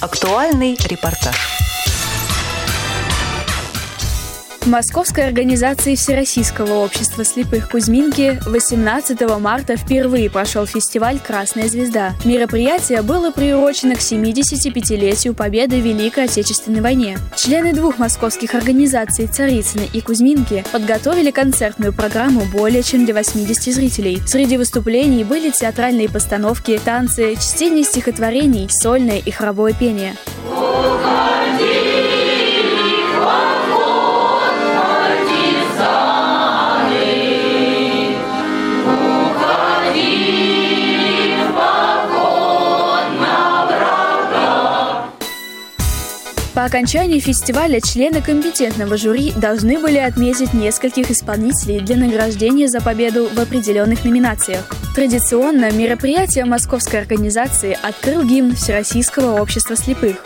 Актуальный 0.00 0.78
репортаж. 0.82 1.69
В 4.60 4.66
Московской 4.66 5.26
организации 5.26 5.94
Всероссийского 5.94 6.84
общества 6.84 7.24
слепых 7.24 7.70
Кузьминки 7.70 8.38
18 8.44 9.18
марта 9.40 9.78
впервые 9.78 10.28
прошел 10.28 10.66
фестиваль 10.66 11.18
«Красная 11.18 11.66
звезда». 11.66 12.12
Мероприятие 12.26 13.00
было 13.00 13.30
приурочено 13.30 13.94
к 13.94 14.00
75-летию 14.00 15.32
победы 15.32 15.80
в 15.80 15.84
Великой 15.84 16.24
Отечественной 16.24 16.82
войне. 16.82 17.16
Члены 17.36 17.72
двух 17.72 17.98
московских 17.98 18.54
организаций 18.54 19.28
«Царицыны» 19.28 19.88
и 19.90 20.02
«Кузьминки» 20.02 20.62
подготовили 20.70 21.30
концертную 21.30 21.94
программу 21.94 22.44
более 22.44 22.82
чем 22.82 23.06
для 23.06 23.14
80 23.14 23.74
зрителей. 23.74 24.20
Среди 24.26 24.58
выступлений 24.58 25.24
были 25.24 25.48
театральные 25.48 26.10
постановки, 26.10 26.78
танцы, 26.84 27.34
чтение 27.36 27.82
стихотворений, 27.82 28.68
сольное 28.70 29.22
и 29.24 29.30
хоровое 29.30 29.72
пение. 29.72 30.16
По 30.44 31.39
окончании 46.70 47.18
фестиваля 47.18 47.80
члены 47.80 48.22
компетентного 48.22 48.96
жюри 48.96 49.32
должны 49.32 49.80
были 49.80 49.98
отметить 49.98 50.54
нескольких 50.54 51.10
исполнителей 51.10 51.80
для 51.80 51.96
награждения 51.96 52.68
за 52.68 52.80
победу 52.80 53.28
в 53.32 53.40
определенных 53.40 54.04
номинациях. 54.04 54.64
Традиционно 54.94 55.72
мероприятие 55.72 56.44
московской 56.44 57.00
организации 57.00 57.76
открыл 57.82 58.22
гимн 58.22 58.54
Всероссийского 58.54 59.40
общества 59.42 59.74
слепых. 59.74 60.18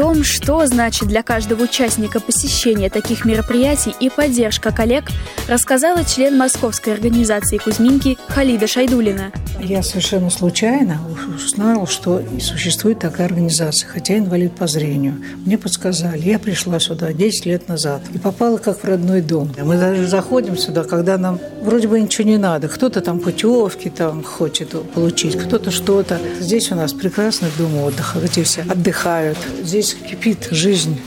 Том, 0.00 0.24
что 0.24 0.64
значит 0.64 1.08
для 1.08 1.22
каждого 1.22 1.64
участника 1.64 2.20
посещение 2.20 2.88
таких 2.88 3.26
мероприятий 3.26 3.94
и 4.00 4.08
поддержка 4.08 4.72
коллег, 4.72 5.04
рассказала 5.46 6.04
член 6.06 6.38
московской 6.38 6.94
организации 6.94 7.58
Кузьминки 7.58 8.16
Халида 8.28 8.66
Шайдулина. 8.66 9.30
Я 9.60 9.82
совершенно 9.82 10.30
случайно 10.30 11.02
узнала, 11.36 11.86
что 11.86 12.22
существует 12.40 12.98
такая 12.98 13.26
организация, 13.26 13.90
хотя 13.90 14.16
инвалид 14.16 14.56
по 14.56 14.66
зрению. 14.66 15.22
Мне 15.44 15.58
подсказали. 15.58 16.22
Я 16.22 16.38
пришла 16.38 16.80
сюда 16.80 17.12
10 17.12 17.44
лет 17.44 17.68
назад 17.68 18.00
и 18.14 18.16
попала 18.18 18.56
как 18.56 18.82
в 18.82 18.84
родной 18.84 19.20
дом. 19.20 19.52
Мы 19.62 19.76
даже 19.76 20.06
заходим 20.06 20.56
сюда, 20.56 20.84
когда 20.84 21.18
нам 21.18 21.38
вроде 21.60 21.88
бы 21.88 22.00
ничего 22.00 22.26
не 22.26 22.38
надо. 22.38 22.68
Кто-то 22.68 23.02
там 23.02 23.20
путевки 23.20 23.90
там 23.90 24.24
хочет 24.24 24.70
получить, 24.94 25.36
кто-то 25.36 25.70
что-то. 25.70 26.18
Здесь 26.40 26.72
у 26.72 26.74
нас 26.74 26.94
прекрасный 26.94 27.50
дом 27.58 27.76
отдыха, 27.82 28.18
где 28.18 28.44
все 28.44 28.62
отдыхают 28.62 29.36
здесь 29.62 29.89
кипит 29.94 30.48
жизнь. 30.50 31.00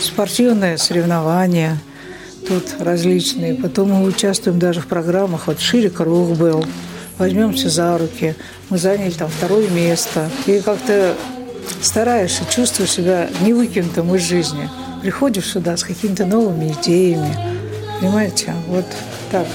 Спортивное 0.00 0.76
соревнование 0.76 1.78
тут 2.48 2.64
различные. 2.80 3.54
Потом 3.54 3.90
мы 3.92 4.04
участвуем 4.04 4.58
даже 4.58 4.80
в 4.80 4.86
программах. 4.86 5.46
Вот 5.46 5.60
«Шире 5.60 5.90
круг» 5.90 6.36
был. 6.36 6.64
Возьмемся 7.18 7.68
за 7.68 7.96
руки. 7.98 8.34
Мы 8.68 8.78
заняли 8.78 9.12
там 9.12 9.28
второе 9.28 9.68
место. 9.68 10.28
И 10.46 10.60
как-то 10.60 11.14
стараешься, 11.80 12.42
чувствуешь 12.50 12.90
себя 12.90 13.28
не 13.40 13.52
выкинутым 13.52 14.14
из 14.14 14.22
жизни. 14.22 14.68
Приходишь 15.02 15.50
сюда 15.50 15.76
с 15.76 15.84
какими-то 15.84 16.26
новыми 16.26 16.74
идеями. 16.80 17.36
Понимаете? 18.00 18.54
Вот 18.68 18.86
так. 19.30 19.46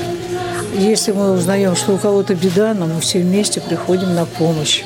Если 0.78 1.12
мы 1.12 1.32
узнаем, 1.32 1.76
что 1.76 1.94
у 1.94 1.98
кого-то 1.98 2.36
беда, 2.36 2.74
но 2.74 2.86
мы 2.86 3.02
все 3.02 3.20
вместе 3.20 3.62
приходим 3.62 4.14
на 4.14 4.26
помощь. 4.26 4.84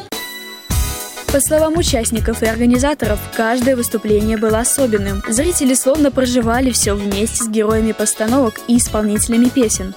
По 1.31 1.39
словам 1.39 1.77
участников 1.77 2.43
и 2.43 2.45
организаторов, 2.45 3.17
каждое 3.33 3.77
выступление 3.77 4.35
было 4.35 4.59
особенным. 4.59 5.23
Зрители 5.29 5.75
словно 5.75 6.11
проживали 6.11 6.71
все 6.71 6.93
вместе 6.93 7.45
с 7.45 7.47
героями 7.47 7.93
постановок 7.93 8.55
и 8.67 8.77
исполнителями 8.77 9.45
песен. 9.45 9.95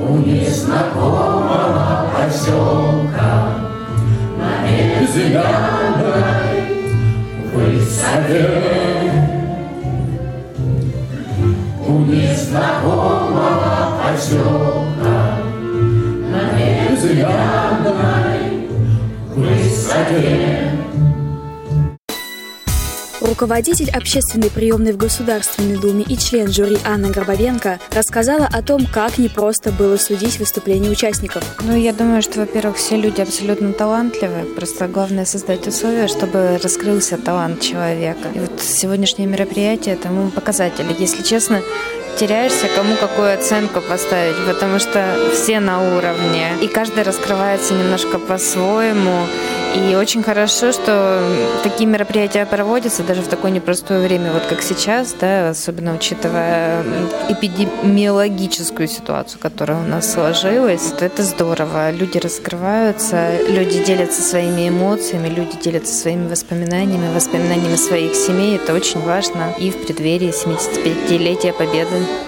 У 0.00 0.18
незнакомого 11.98 13.98
поселка 14.06 15.37
Руководитель 23.20 23.90
общественной 23.90 24.48
приемной 24.48 24.92
в 24.92 24.96
Государственной 24.96 25.76
Думе 25.76 26.02
и 26.08 26.16
член 26.16 26.50
жюри 26.50 26.78
Анна 26.84 27.10
Горбовенко 27.10 27.78
рассказала 27.90 28.46
о 28.46 28.62
том, 28.62 28.86
как 28.86 29.18
непросто 29.18 29.70
было 29.70 29.96
судить 29.96 30.38
выступления 30.38 30.88
участников. 30.88 31.44
Ну, 31.62 31.76
я 31.76 31.92
думаю, 31.92 32.22
что, 32.22 32.40
во-первых, 32.40 32.76
все 32.76 32.96
люди 32.96 33.20
абсолютно 33.20 33.72
талантливы. 33.72 34.44
Просто 34.56 34.88
главное 34.88 35.24
создать 35.24 35.66
условия, 35.66 36.08
чтобы 36.08 36.58
раскрылся 36.62 37.18
талант 37.18 37.60
человека. 37.60 38.28
И 38.34 38.38
вот 38.38 38.60
сегодняшнее 38.60 39.28
мероприятие 39.28 39.96
тому 39.96 40.30
показатель. 40.30 40.86
Если 40.98 41.22
честно, 41.22 41.60
теряешься, 42.18 42.66
кому 42.74 42.96
какую 42.96 43.34
оценку 43.34 43.80
поставить, 43.80 44.36
потому 44.46 44.78
что 44.78 45.04
все 45.34 45.60
на 45.60 45.96
уровне, 45.96 46.54
и 46.60 46.66
каждый 46.66 47.04
раскрывается 47.04 47.74
немножко 47.74 48.18
по-своему. 48.18 49.26
И 49.76 49.94
очень 49.94 50.22
хорошо, 50.22 50.72
что 50.72 51.22
такие 51.62 51.86
мероприятия 51.88 52.44
проводятся 52.46 53.02
даже 53.02 53.22
в 53.22 53.28
такое 53.28 53.50
непростое 53.50 54.00
время, 54.00 54.32
вот 54.32 54.42
как 54.48 54.62
сейчас, 54.62 55.14
да, 55.20 55.50
особенно 55.50 55.94
учитывая 55.94 56.82
эпидемиологическую 57.28 58.88
ситуацию, 58.88 59.40
которая 59.40 59.78
у 59.78 59.86
нас 59.86 60.12
сложилась. 60.12 60.92
Это 61.00 61.22
здорово. 61.22 61.90
Люди 61.90 62.18
раскрываются, 62.18 63.30
люди 63.48 63.84
делятся 63.84 64.22
своими 64.22 64.68
эмоциями, 64.68 65.28
люди 65.28 65.56
делятся 65.62 65.94
своими 65.94 66.28
воспоминаниями, 66.28 67.14
воспоминаниями 67.14 67.76
своих 67.76 68.14
семей. 68.14 68.56
Это 68.56 68.74
очень 68.74 69.00
важно 69.00 69.54
и 69.58 69.70
в 69.70 69.84
преддверии 69.84 70.30
75-летия 70.30 71.52
Победы. 71.52 72.27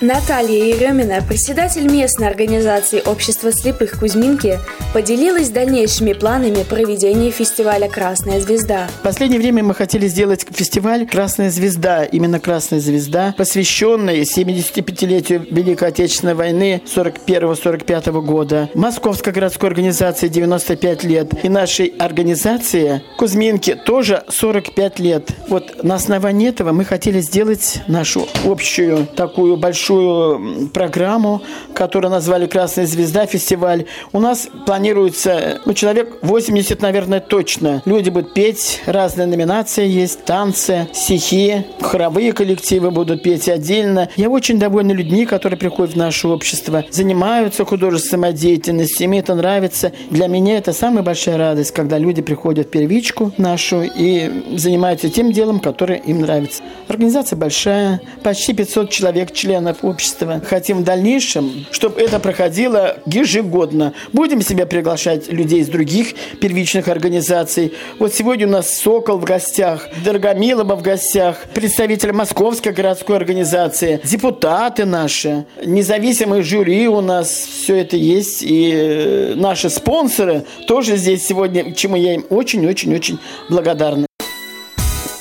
Наталья 0.00 0.64
Еремина, 0.64 1.20
председатель 1.26 1.90
местной 1.90 2.28
организации 2.28 3.02
Общества 3.04 3.50
слепых 3.50 3.98
Кузьминки, 3.98 4.60
поделилась 4.94 5.48
дальнейшими 5.48 6.12
планами 6.12 6.62
проведения 6.62 7.32
фестиваля 7.32 7.88
«Красная 7.88 8.40
звезда». 8.40 8.86
В 9.00 9.02
последнее 9.02 9.40
время 9.40 9.64
мы 9.64 9.74
хотели 9.74 10.06
сделать 10.06 10.46
фестиваль 10.48 11.04
«Красная 11.04 11.50
звезда», 11.50 12.04
именно 12.04 12.38
«Красная 12.38 12.78
звезда», 12.78 13.34
посвященный 13.36 14.20
75-летию 14.20 15.44
Великой 15.50 15.88
Отечественной 15.88 16.34
войны 16.34 16.80
41-45 16.86 18.20
года. 18.22 18.70
Московской 18.74 19.32
городской 19.32 19.68
организации 19.68 20.28
95 20.28 21.02
лет 21.02 21.44
и 21.44 21.48
нашей 21.48 21.86
организации 21.98 23.02
Кузьминки 23.16 23.74
тоже 23.74 24.22
45 24.28 25.00
лет. 25.00 25.30
Вот 25.48 25.82
на 25.82 25.96
основании 25.96 26.48
этого 26.48 26.70
мы 26.70 26.84
хотели 26.84 27.20
сделать 27.20 27.80
нашу 27.88 28.28
общую 28.44 29.04
такую 29.16 29.56
большую 29.56 29.87
большую 29.88 30.68
программу, 30.68 31.42
которую 31.74 32.10
назвали 32.10 32.46
«Красная 32.46 32.86
звезда» 32.86 33.26
фестиваль. 33.26 33.86
У 34.12 34.20
нас 34.20 34.48
планируется, 34.66 35.60
ну, 35.64 35.74
человек 35.74 36.18
80, 36.22 36.80
наверное, 36.82 37.20
точно. 37.20 37.82
Люди 37.84 38.10
будут 38.10 38.34
петь, 38.34 38.82
разные 38.86 39.26
номинации 39.26 39.86
есть, 39.86 40.24
танцы, 40.24 40.88
стихи, 40.92 41.66
хоровые 41.80 42.32
коллективы 42.32 42.90
будут 42.90 43.22
петь 43.22 43.48
отдельно. 43.48 44.08
Я 44.16 44.28
очень 44.28 44.58
довольна 44.58 44.92
людьми, 44.92 45.24
которые 45.26 45.58
приходят 45.58 45.94
в 45.94 45.98
наше 45.98 46.28
общество, 46.28 46.84
занимаются 46.90 47.64
художественной 47.64 48.08
самодеятельностью, 48.08 49.04
им 49.04 49.12
это 49.12 49.34
нравится. 49.34 49.92
Для 50.10 50.26
меня 50.26 50.58
это 50.58 50.72
самая 50.72 51.02
большая 51.02 51.36
радость, 51.38 51.72
когда 51.72 51.98
люди 51.98 52.22
приходят 52.22 52.68
в 52.68 52.70
первичку 52.70 53.32
нашу 53.38 53.82
и 53.82 54.56
занимаются 54.56 55.08
тем 55.08 55.32
делом, 55.32 55.60
которое 55.60 55.98
им 55.98 56.20
нравится. 56.20 56.62
Организация 56.88 57.36
большая, 57.36 58.00
почти 58.22 58.52
500 58.52 58.90
человек, 58.90 59.32
членов 59.32 59.77
общества. 59.82 60.40
Хотим 60.44 60.78
в 60.78 60.84
дальнейшем, 60.84 61.66
чтобы 61.70 62.00
это 62.00 62.18
проходило 62.18 62.98
ежегодно. 63.06 63.94
Будем 64.12 64.42
себя 64.42 64.66
приглашать 64.66 65.30
людей 65.32 65.60
из 65.60 65.68
других 65.68 66.14
первичных 66.40 66.88
организаций. 66.88 67.72
Вот 67.98 68.14
сегодня 68.14 68.46
у 68.46 68.50
нас 68.50 68.78
«Сокол» 68.78 69.18
в 69.18 69.24
гостях, 69.24 69.88
Дорогомилова 70.04 70.76
в 70.76 70.82
гостях, 70.82 71.44
представитель 71.54 72.12
Московской 72.12 72.72
городской 72.72 73.16
организации, 73.16 74.00
депутаты 74.04 74.84
наши, 74.84 75.46
независимые 75.64 76.42
жюри 76.42 76.88
у 76.88 77.00
нас, 77.00 77.28
все 77.30 77.76
это 77.76 77.96
есть. 77.96 78.42
И 78.42 78.72
э, 78.72 79.34
наши 79.36 79.70
спонсоры 79.70 80.44
тоже 80.66 80.96
здесь 80.96 81.26
сегодня, 81.26 81.72
чему 81.74 81.96
я 81.96 82.14
им 82.14 82.24
очень-очень-очень 82.30 83.18
благодарна. 83.48 84.07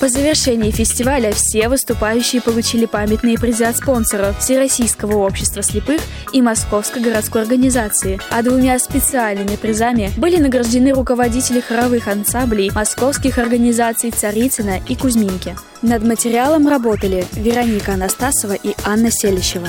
По 0.07 0.13
завершении 0.13 0.71
фестиваля 0.71 1.33
все 1.33 1.68
выступающие 1.68 2.42
получили 2.42 2.86
памятные 2.86 3.38
призы 3.38 3.65
от 3.65 3.75
спонсоров 3.75 4.39
Всероссийского 4.39 5.18
общества 5.18 5.62
слепых 5.62 6.00
и 6.31 6.42
Московской 6.42 7.01
городской 7.01 7.42
организации, 7.42 8.18
а 8.30 8.42
двумя 8.42 8.80
специальными 8.80 9.57
призами 9.57 10.09
были 10.15 10.38
награждены 10.38 10.94
руководители 10.94 11.59
хоровых 11.59 12.07
ансамблей 12.07 12.71
московских 12.71 13.38
организаций 13.38 14.12
Царицына 14.12 14.80
и 14.88 14.95
Кузьминки. 14.95 15.57
Над 15.81 16.06
материалом 16.06 16.69
работали 16.69 17.25
Вероника 17.33 17.95
Анастасова 17.95 18.54
и 18.54 18.75
Анна 18.86 19.12
Селищева. 19.12 19.68